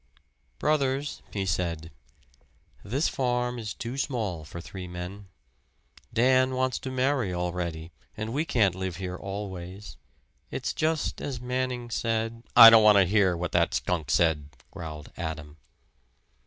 [0.57, 1.91] "Brothers," he said,
[2.83, 5.27] "this farm is too small for three men.
[6.11, 9.97] Dan wants to marry already; and we can't live here always.
[10.49, 15.11] It's just as Manning said" "I don't want to hear what that skunk said!" growled
[15.17, 15.57] Adam.